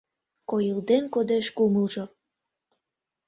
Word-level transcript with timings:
Койылден 0.49 1.03
кодеш 1.13 1.47
кумылжо 1.57 2.05